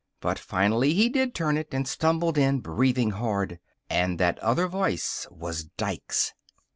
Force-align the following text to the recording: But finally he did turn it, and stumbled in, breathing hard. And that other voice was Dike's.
But 0.19 0.39
finally 0.39 0.95
he 0.95 1.09
did 1.09 1.35
turn 1.35 1.57
it, 1.59 1.67
and 1.75 1.87
stumbled 1.87 2.35
in, 2.35 2.59
breathing 2.59 3.11
hard. 3.11 3.59
And 3.87 4.19
that 4.19 4.39
other 4.39 4.65
voice 4.67 5.27
was 5.29 5.65
Dike's. 5.77 6.33